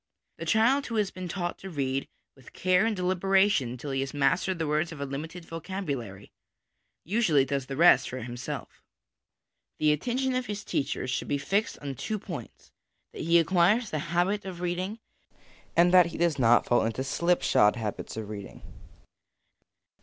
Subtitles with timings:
[0.39, 4.15] The child who has been taught to read with care and deliberation until he has
[4.15, 6.31] mastered the words of a limited vocabulary,
[7.05, 8.81] usually does the rest for himself.
[9.77, 12.71] The attention of his teachers should be fixed on two points
[13.13, 14.97] that he acquires the habit of reading,
[15.77, 18.63] and that he does not fall into slipshod habits of reading.